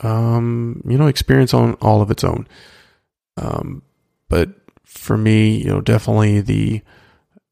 um, 0.00 0.82
you 0.86 0.98
know 0.98 1.06
experience 1.06 1.54
on 1.54 1.74
all 1.74 2.02
of 2.02 2.10
its 2.10 2.24
own. 2.24 2.46
Um, 3.36 3.82
but 4.28 4.50
for 4.84 5.16
me, 5.16 5.58
you 5.58 5.66
know, 5.66 5.80
definitely 5.80 6.40
the 6.40 6.82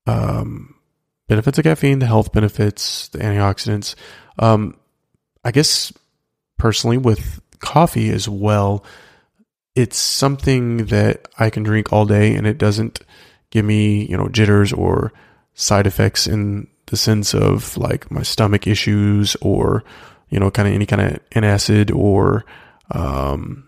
um, 0.07 0.75
benefits 1.29 1.59
of 1.59 1.65
caffeine, 1.65 1.99
the 1.99 2.07
health 2.07 2.33
benefits, 2.33 3.09
the 3.09 3.19
antioxidants. 3.19 3.95
Um, 4.39 4.77
I 5.45 5.53
guess 5.53 5.93
personally, 6.59 6.99
with 6.99 7.41
coffee 7.61 8.11
as 8.11 8.29
well, 8.29 8.85
it's 9.75 9.99
something 9.99 10.87
that 10.87 11.29
I 11.39 11.51
can 11.51 11.63
drink 11.63 11.93
all 11.93 12.07
day 12.07 12.35
and 12.35 12.47
it 12.47 12.59
doesn't 12.59 13.01
give 13.51 13.65
me, 13.65 14.07
you 14.07 14.17
know, 14.17 14.29
jitters 14.29 14.73
or 14.73 15.13
side 15.55 15.87
effects 15.87 16.27
in 16.27 16.67
the 16.87 16.97
sense 16.97 17.35
of 17.35 17.77
like 17.77 18.11
my 18.11 18.23
stomach 18.23 18.67
issues 18.67 19.37
or, 19.41 19.85
you 20.37 20.41
know, 20.41 20.51
kind 20.51 20.69
of 20.69 20.75
any 20.75 20.85
kind 20.85 21.01
of 21.01 21.31
antacid 21.31 21.97
or 21.97 22.45
um, 22.91 23.67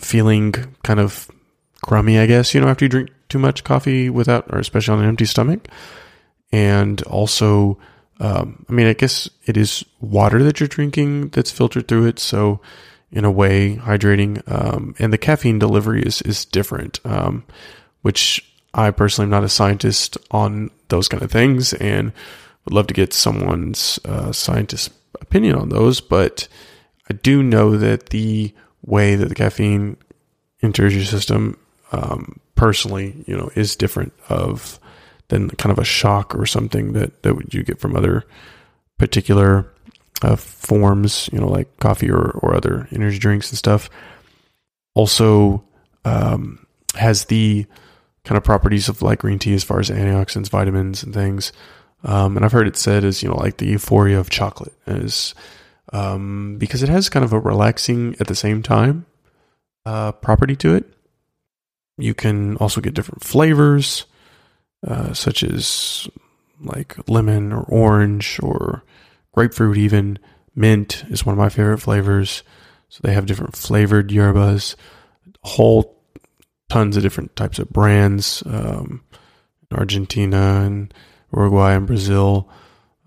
feeling 0.00 0.52
kind 0.82 0.98
of 0.98 1.30
crummy, 1.82 2.18
I 2.18 2.24
guess, 2.24 2.54
you 2.54 2.62
know, 2.62 2.68
after 2.68 2.86
you 2.86 2.88
drink 2.88 3.10
too 3.28 3.38
much 3.38 3.62
coffee 3.62 4.08
without, 4.08 4.46
or 4.48 4.58
especially 4.58 4.94
on 4.94 5.02
an 5.02 5.08
empty 5.10 5.26
stomach. 5.26 5.68
And 6.50 7.02
also, 7.02 7.78
um, 8.20 8.64
I 8.70 8.72
mean, 8.72 8.86
I 8.86 8.94
guess 8.94 9.28
it 9.44 9.58
is 9.58 9.84
water 10.00 10.42
that 10.44 10.60
you're 10.60 10.66
drinking 10.66 11.28
that's 11.28 11.50
filtered 11.50 11.88
through 11.88 12.06
it. 12.06 12.18
So, 12.18 12.62
in 13.12 13.26
a 13.26 13.30
way, 13.30 13.76
hydrating. 13.76 14.42
Um, 14.50 14.94
and 14.98 15.12
the 15.12 15.18
caffeine 15.18 15.58
delivery 15.58 16.02
is, 16.02 16.22
is 16.22 16.46
different, 16.46 17.00
um, 17.04 17.44
which 18.00 18.42
I 18.72 18.90
personally 18.92 19.26
am 19.26 19.30
not 19.30 19.44
a 19.44 19.50
scientist 19.50 20.16
on 20.30 20.70
those 20.88 21.06
kind 21.06 21.22
of 21.22 21.30
things 21.30 21.74
and 21.74 22.12
would 22.64 22.72
love 22.72 22.86
to 22.86 22.94
get 22.94 23.12
someone's 23.12 24.00
uh, 24.06 24.32
scientist 24.32 24.90
opinion 25.28 25.56
on 25.56 25.68
those. 25.68 26.00
But 26.00 26.48
I 27.10 27.14
do 27.14 27.42
know 27.42 27.76
that 27.76 28.10
the 28.10 28.54
way 28.82 29.14
that 29.14 29.28
the 29.28 29.34
caffeine 29.34 29.96
enters 30.62 30.94
your 30.94 31.04
system, 31.04 31.58
um, 31.92 32.40
personally, 32.54 33.24
you 33.26 33.36
know, 33.36 33.50
is 33.54 33.76
different 33.76 34.12
of 34.28 34.80
than 35.28 35.50
kind 35.50 35.72
of 35.72 35.78
a 35.78 35.84
shock 35.84 36.34
or 36.34 36.46
something 36.46 36.92
that, 36.92 37.22
that 37.22 37.52
you 37.52 37.62
get 37.62 37.80
from 37.80 37.96
other 37.96 38.24
particular 38.98 39.66
uh, 40.22 40.36
forms, 40.36 41.28
you 41.32 41.38
know, 41.38 41.48
like 41.48 41.76
coffee 41.78 42.10
or, 42.10 42.30
or 42.30 42.54
other 42.54 42.88
energy 42.92 43.18
drinks 43.18 43.50
and 43.50 43.58
stuff. 43.58 43.90
Also, 44.94 45.64
um, 46.04 46.64
has 46.94 47.26
the 47.26 47.66
kind 48.24 48.36
of 48.36 48.44
properties 48.44 48.88
of 48.88 49.02
like 49.02 49.20
green 49.20 49.38
tea 49.38 49.54
as 49.54 49.64
far 49.64 49.80
as 49.80 49.90
antioxidants, 49.90 50.48
vitamins, 50.48 51.02
and 51.02 51.12
things. 51.12 51.52
Um, 52.04 52.36
and 52.36 52.44
I've 52.44 52.52
heard 52.52 52.68
it 52.68 52.76
said 52.76 53.04
as 53.04 53.22
you 53.22 53.28
know 53.28 53.36
like 53.36 53.56
the 53.56 53.66
euphoria 53.66 54.20
of 54.20 54.30
chocolate 54.30 54.74
is 54.86 55.34
um, 55.92 56.56
because 56.58 56.82
it 56.82 56.88
has 56.88 57.08
kind 57.08 57.24
of 57.24 57.32
a 57.32 57.40
relaxing 57.40 58.16
at 58.20 58.26
the 58.26 58.34
same 58.34 58.62
time 58.62 59.06
uh, 59.84 60.12
property 60.12 60.56
to 60.56 60.74
it. 60.74 60.84
You 61.98 62.12
can 62.12 62.56
also 62.58 62.80
get 62.80 62.94
different 62.94 63.24
flavors, 63.24 64.04
uh, 64.86 65.14
such 65.14 65.42
as 65.42 66.08
like 66.60 66.96
lemon 67.08 67.52
or 67.52 67.62
orange 67.62 68.38
or 68.42 68.82
grapefruit, 69.32 69.78
even 69.78 70.18
mint 70.54 71.04
is 71.08 71.24
one 71.24 71.32
of 71.32 71.38
my 71.38 71.48
favorite 71.48 71.78
flavors. 71.78 72.42
So 72.88 73.00
they 73.02 73.14
have 73.14 73.26
different 73.26 73.56
flavored 73.56 74.10
yerbas, 74.10 74.74
whole 75.42 75.96
tons 76.68 76.96
of 76.96 77.02
different 77.02 77.34
types 77.36 77.58
of 77.58 77.70
brands, 77.70 78.42
um, 78.46 79.02
Argentina 79.72 80.62
and 80.64 80.92
Uruguay 81.32 81.74
and 81.74 81.86
Brazil. 81.86 82.48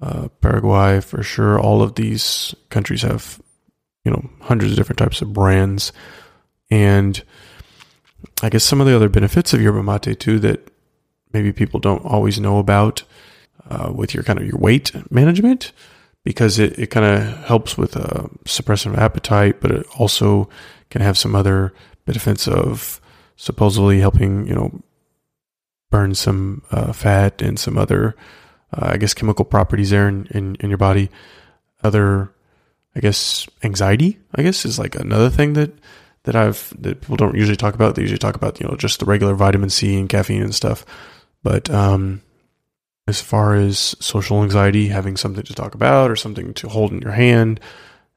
uh, 0.02 0.30
Paraguay 0.42 1.02
for 1.02 1.22
sure. 1.24 1.60
All 1.60 1.82
of 1.82 1.96
these 1.96 2.56
countries 2.70 3.02
have, 3.02 3.42
you 4.04 4.12
know, 4.12 4.30
hundreds 4.42 4.72
of 4.72 4.78
different 4.78 5.00
types 5.00 5.22
of 5.22 5.34
brands. 5.34 5.92
And 6.72 7.22
I 8.42 8.50
guess 8.50 8.64
some 8.64 8.80
of 8.80 8.88
the 8.88 8.96
other 8.96 9.10
benefits 9.10 9.54
of 9.54 9.62
yerba 9.62 9.84
mate 9.84 10.20
too 10.20 10.40
that 10.40 10.72
maybe 11.34 11.52
people 11.52 11.80
don't 11.80 12.06
always 12.06 12.40
know 12.40 12.60
about 12.60 13.04
uh, 13.70 13.92
with 13.94 14.14
your 14.14 14.24
kind 14.24 14.40
of 14.40 14.48
your 14.48 14.58
weight 14.58 14.92
management 15.12 15.72
because 16.24 16.60
it, 16.60 16.78
it 16.80 16.88
kind 16.88 17.06
of 17.06 17.46
helps 17.46 17.78
with 17.78 17.96
uh, 17.96 18.28
appetite, 18.98 19.62
but 19.62 19.72
it 19.72 19.86
also 19.98 20.50
can 20.90 21.02
have 21.02 21.18
some 21.18 21.36
other 21.36 21.74
benefits 22.06 22.48
of 22.48 23.00
supposedly 23.36 24.00
helping, 24.00 24.48
you 24.48 24.54
know, 24.54 24.82
burn 25.90 26.16
some 26.16 26.64
uh, 26.72 26.94
fat 26.94 27.42
and 27.42 27.60
some 27.60 27.78
other, 27.78 28.16
uh, 28.74 28.90
I 28.94 28.98
guess, 28.98 29.14
chemical 29.14 29.46
properties 29.46 29.90
there 29.90 30.08
in, 30.08 30.28
in, 30.32 30.56
in 30.60 30.70
your 30.70 30.78
body. 30.78 31.10
Other, 31.84 32.34
I 32.96 33.00
guess, 33.00 33.48
anxiety, 33.64 34.20
I 34.36 34.44
guess, 34.44 34.66
is 34.66 34.78
like 34.78 34.96
another 34.96 35.30
thing 35.30 35.54
that 35.54 35.72
that 36.24 36.36
I've 36.36 36.74
that 36.80 37.02
people 37.02 37.16
don't 37.16 37.36
usually 37.36 37.56
talk 37.56 37.76
about. 37.76 37.96
They 37.96 38.02
usually 38.02 38.18
talk 38.18 38.36
about 38.36 38.60
you 38.60 38.68
know 38.68 38.76
just 38.76 39.00
the 39.00 39.06
regular 39.06 39.34
vitamin 39.34 39.70
C 39.70 39.98
and 39.98 40.10
caffeine 40.10 40.42
and 40.42 40.54
stuff. 40.54 40.86
But 41.42 41.70
um, 41.70 42.22
as 43.08 43.22
far 43.22 43.56
as 43.56 43.96
social 44.00 44.44
anxiety, 44.44 44.90
having 44.90 45.18
something 45.18 45.44
to 45.44 45.56
talk 45.56 45.74
about 45.74 46.12
or 46.12 46.16
something 46.16 46.54
to 46.56 46.70
hold 46.70 46.92
in 46.92 47.02
your 47.02 47.14
hand 47.14 47.60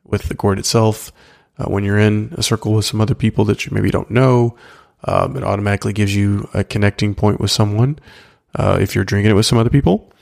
with 0.04 0.24
the 0.24 0.34
gourd 0.34 0.58
itself, 0.58 1.12
uh, 1.58 1.64
when 1.64 1.84
you're 1.84 1.98
in 1.98 2.34
a 2.36 2.42
circle 2.42 2.72
with 2.72 2.84
some 2.84 3.00
other 3.00 3.14
people 3.14 3.44
that 3.44 3.64
you 3.64 3.72
maybe 3.72 3.90
don't 3.90 4.10
know, 4.10 4.56
um, 5.04 5.36
it 5.36 5.42
automatically 5.42 5.92
gives 5.92 6.14
you 6.14 6.48
a 6.54 6.64
connecting 6.64 7.14
point 7.14 7.40
with 7.40 7.50
someone. 7.50 7.98
Uh, 8.54 8.78
if 8.80 8.94
you're 8.94 9.04
drinking 9.04 9.30
it 9.30 9.34
with 9.34 9.46
some 9.46 9.58
other 9.58 9.70
people, 9.70 10.12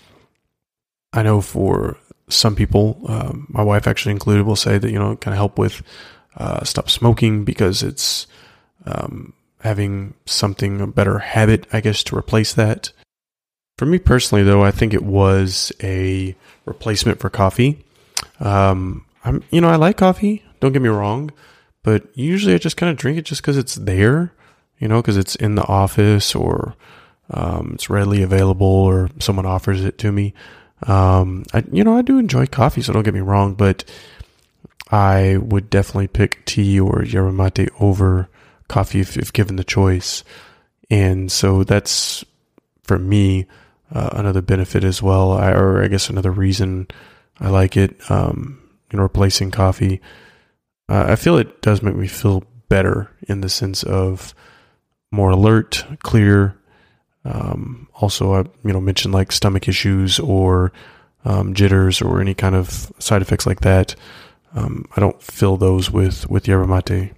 I 1.12 1.22
know 1.22 1.40
for 1.40 1.96
some 2.28 2.54
people, 2.54 3.00
um, 3.08 3.46
my 3.50 3.62
wife 3.62 3.86
actually 3.86 4.12
included, 4.12 4.44
will 4.44 4.56
say 4.56 4.78
that 4.78 4.90
you 4.90 4.98
know 4.98 5.12
it 5.12 5.20
kind 5.20 5.34
of 5.34 5.38
help 5.38 5.58
with 5.58 5.82
uh, 6.36 6.64
stop 6.64 6.88
smoking 6.88 7.44
because 7.44 7.82
it's 7.82 8.26
um, 8.86 9.32
having 9.60 10.14
something 10.26 10.80
a 10.80 10.86
better 10.86 11.18
habit, 11.18 11.66
I 11.72 11.80
guess, 11.80 12.02
to 12.04 12.16
replace 12.16 12.54
that. 12.54 12.92
For 13.78 13.86
me 13.86 13.98
personally, 13.98 14.44
though, 14.44 14.62
I 14.62 14.70
think 14.70 14.94
it 14.94 15.02
was 15.02 15.72
a 15.82 16.36
replacement 16.66 17.18
for 17.18 17.30
coffee. 17.30 17.84
Um, 18.38 19.06
I'm, 19.24 19.42
you 19.50 19.60
know, 19.60 19.68
I 19.68 19.76
like 19.76 19.96
coffee. 19.96 20.44
Don't 20.60 20.72
get 20.72 20.82
me 20.82 20.88
wrong, 20.88 21.30
but 21.82 22.06
usually 22.14 22.54
I 22.54 22.58
just 22.58 22.76
kind 22.76 22.90
of 22.90 22.98
drink 22.98 23.18
it 23.18 23.24
just 23.24 23.40
because 23.40 23.56
it's 23.56 23.76
there, 23.76 24.32
you 24.80 24.88
know, 24.88 25.00
because 25.00 25.16
it's 25.16 25.36
in 25.36 25.54
the 25.54 25.66
office 25.66 26.34
or 26.34 26.74
um, 27.30 27.72
it's 27.74 27.88
readily 27.88 28.22
available 28.22 28.66
or 28.66 29.10
someone 29.20 29.46
offers 29.46 29.84
it 29.84 29.98
to 29.98 30.10
me. 30.10 30.34
Um, 30.82 31.44
I, 31.52 31.62
you 31.70 31.84
know, 31.84 31.96
I 31.96 32.02
do 32.02 32.18
enjoy 32.18 32.46
coffee, 32.46 32.82
so 32.82 32.92
don't 32.92 33.04
get 33.04 33.14
me 33.14 33.20
wrong, 33.20 33.54
but 33.54 33.84
I 34.90 35.36
would 35.36 35.70
definitely 35.70 36.08
pick 36.08 36.44
tea 36.46 36.80
or 36.80 37.04
yerba 37.04 37.30
mate 37.30 37.70
over 37.78 38.28
coffee 38.66 39.00
if, 39.00 39.16
if 39.16 39.32
given 39.32 39.56
the 39.56 39.64
choice. 39.64 40.24
And 40.90 41.30
so 41.30 41.62
that's 41.62 42.24
for 42.82 42.98
me 42.98 43.46
uh, 43.94 44.10
another 44.12 44.40
benefit 44.40 44.82
as 44.82 45.02
well, 45.02 45.32
I, 45.32 45.52
or 45.52 45.84
I 45.84 45.88
guess 45.88 46.08
another 46.08 46.30
reason 46.30 46.88
I 47.38 47.50
like 47.50 47.76
it. 47.76 48.10
Um, 48.10 48.60
you 48.90 48.96
know, 48.96 49.04
replacing 49.04 49.50
coffee. 49.50 50.00
Uh, 50.88 51.04
I 51.08 51.16
feel 51.16 51.36
it 51.36 51.62
does 51.62 51.82
make 51.82 51.94
me 51.94 52.08
feel 52.08 52.42
better 52.68 53.10
in 53.28 53.40
the 53.40 53.48
sense 53.48 53.84
of 53.84 54.34
more 55.10 55.30
alert, 55.30 55.84
clear. 56.02 56.56
Um, 57.24 57.88
also, 57.94 58.34
I 58.34 58.38
you 58.64 58.72
know 58.72 58.80
mentioned 58.80 59.14
like 59.14 59.32
stomach 59.32 59.68
issues 59.68 60.18
or 60.18 60.72
um, 61.24 61.54
jitters 61.54 62.00
or 62.00 62.20
any 62.20 62.34
kind 62.34 62.54
of 62.54 62.92
side 62.98 63.22
effects 63.22 63.46
like 63.46 63.60
that. 63.60 63.94
Um, 64.54 64.86
I 64.96 65.00
don't 65.00 65.22
fill 65.22 65.56
those 65.56 65.90
with 65.90 66.28
with 66.30 66.48
yerba 66.48 66.66
mate. 66.66 67.12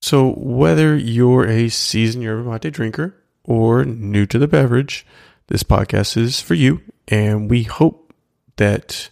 So 0.00 0.32
whether 0.32 0.96
you're 0.96 1.46
a 1.46 1.68
seasoned 1.68 2.24
yerba 2.24 2.48
mate 2.48 2.72
drinker 2.72 3.14
or 3.44 3.84
new 3.84 4.26
to 4.26 4.38
the 4.38 4.48
beverage, 4.48 5.06
this 5.48 5.62
podcast 5.62 6.16
is 6.16 6.40
for 6.40 6.54
you, 6.54 6.80
and 7.08 7.50
we 7.50 7.64
hope 7.64 8.12
that 8.56 9.10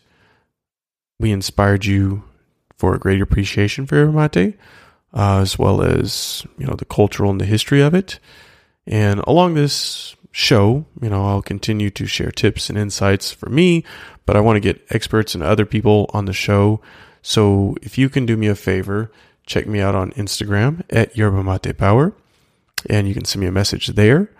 we 1.19 1.33
inspired 1.33 1.85
you 1.85 2.25
for 2.77 2.95
a 2.95 2.99
greater 2.99 3.23
appreciation 3.23 3.87
for 3.87 3.97
yerba 3.97 4.13
mate, 4.13 4.59
uh, 5.15 5.41
as 5.41 5.59
well 5.59 5.83
as 5.83 6.47
you 6.59 6.67
know 6.67 6.75
the 6.75 6.85
cultural 6.85 7.31
and 7.31 7.41
the 7.41 7.47
history 7.47 7.81
of 7.81 7.95
it. 7.95 8.19
And 8.87 9.21
along 9.21 9.55
this 9.55 10.17
show, 10.33 10.85
you 11.01 11.11
know, 11.11 11.27
I'll 11.27 11.43
continue 11.43 11.91
to 11.91 12.07
share 12.07 12.31
tips 12.31 12.69
and 12.69 12.79
insights 12.79 13.33
for 13.33 13.49
me, 13.49 13.85
but 14.27 14.37
I 14.37 14.41
want 14.41 14.57
to 14.57 14.61
get 14.61 14.85
experts 14.91 15.35
and 15.35 15.43
other 15.43 15.67
people 15.67 16.09
on 16.13 16.25
the 16.25 16.33
show. 16.33 16.81
So 17.23 17.77
if 17.83 17.99
you 17.99 18.09
can 18.09 18.27
do 18.27 18.37
me 18.37 18.47
a 18.47 18.55
favor, 18.55 19.11
check 19.47 19.67
me 19.67 19.81
out 19.81 19.95
on 19.95 20.13
Instagram 20.13 20.83
at 20.91 21.17
Yerba 21.17 21.43
Mate 21.43 21.77
Power, 21.77 22.13
and 22.89 23.09
you 23.09 23.15
can 23.15 23.25
send 23.25 23.41
me 23.41 23.47
a 23.47 23.53
message 23.53 23.89
there 23.89 24.31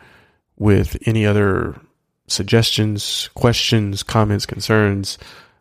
with 0.57 0.97
any 1.07 1.27
other 1.27 1.81
suggestions, 2.29 3.29
questions, 3.35 4.03
comments, 4.03 4.47
concerns, 4.47 5.19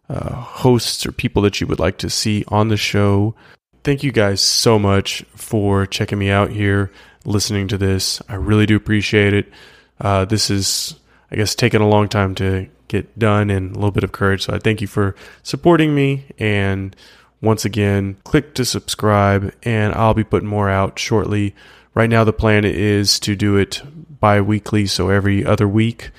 uh, 0.09 0.33
hosts, 0.35 1.05
or 1.05 1.11
people 1.11 1.41
that 1.41 1.59
you 1.59 1.67
would 1.67 1.79
like 1.79 1.97
to 1.97 2.09
see 2.09 2.43
on 2.47 2.67
the 2.67 2.77
show. 2.77 3.35
Thank 3.83 4.03
you 4.03 4.11
guys 4.11 4.41
so 4.41 4.77
much 4.77 5.23
for 5.35 5.85
checking 5.85 6.19
me 6.19 6.29
out 6.29 6.51
here, 6.51 6.91
listening 7.23 7.69
to 7.69 7.77
this. 7.77 8.21
I 8.27 8.35
really 8.35 8.65
do 8.65 8.75
appreciate 8.75 9.33
it. 9.33 9.51
Uh, 9.99 10.25
this 10.25 10.49
is, 10.49 10.99
I 11.31 11.37
guess, 11.37 11.55
taking 11.55 11.79
a 11.79 11.87
long 11.87 12.09
time 12.09 12.35
to 12.35 12.67
get 12.89 13.17
done 13.17 13.49
and 13.49 13.71
a 13.71 13.75
little 13.75 13.91
bit 13.91 14.03
of 14.03 14.11
courage. 14.11 14.45
So 14.45 14.53
I 14.53 14.59
thank 14.59 14.81
you 14.81 14.87
for 14.87 15.15
supporting 15.43 15.95
me. 15.95 16.25
And 16.37 16.93
once 17.41 17.63
again, 17.63 18.17
click 18.25 18.53
to 18.55 18.65
subscribe, 18.65 19.53
and 19.63 19.93
I'll 19.93 20.13
be 20.13 20.25
putting 20.25 20.49
more 20.49 20.69
out 20.69 20.99
shortly. 20.99 21.55
Right 21.93 22.09
now, 22.09 22.25
the 22.25 22.33
plan 22.33 22.65
is 22.65 23.17
to 23.21 23.35
do 23.35 23.55
it 23.55 23.81
bi 24.19 24.41
weekly, 24.41 24.87
so 24.87 25.09
every 25.09 25.45
other 25.45 25.67
week. 25.69 26.11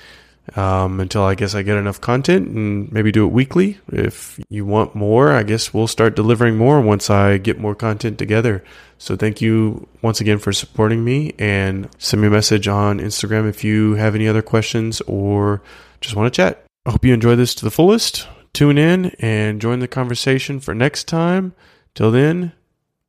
Um, 0.55 0.99
until 0.99 1.23
I 1.23 1.35
guess 1.35 1.55
I 1.55 1.61
get 1.61 1.77
enough 1.77 2.01
content 2.01 2.49
and 2.49 2.91
maybe 2.91 3.11
do 3.11 3.25
it 3.25 3.31
weekly. 3.31 3.77
If 3.87 4.37
you 4.49 4.65
want 4.65 4.95
more, 4.95 5.31
I 5.31 5.43
guess 5.43 5.73
we'll 5.73 5.87
start 5.87 6.15
delivering 6.15 6.57
more 6.57 6.81
once 6.81 7.09
I 7.09 7.37
get 7.37 7.57
more 7.57 7.73
content 7.73 8.17
together. 8.17 8.61
So 8.97 9.15
thank 9.15 9.41
you 9.41 9.87
once 10.01 10.19
again 10.19 10.39
for 10.39 10.51
supporting 10.51 11.05
me 11.05 11.33
and 11.39 11.89
send 11.97 12.21
me 12.21 12.27
a 12.27 12.31
message 12.31 12.67
on 12.67 12.99
Instagram 12.99 13.47
if 13.47 13.63
you 13.63 13.95
have 13.95 14.13
any 14.13 14.27
other 14.27 14.41
questions 14.41 14.99
or 15.07 15.61
just 16.01 16.17
want 16.17 16.31
to 16.31 16.35
chat. 16.35 16.65
I 16.85 16.91
hope 16.91 17.05
you 17.05 17.13
enjoy 17.13 17.35
this 17.35 17.55
to 17.55 17.63
the 17.63 17.71
fullest. 17.71 18.27
Tune 18.53 18.77
in 18.77 19.15
and 19.19 19.61
join 19.61 19.79
the 19.79 19.87
conversation 19.87 20.59
for 20.59 20.75
next 20.75 21.07
time. 21.07 21.53
Till 21.95 22.11
then, 22.11 22.51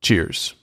cheers. 0.00 0.54